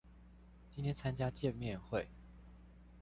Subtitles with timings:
[0.71, 2.07] 今天參加見面會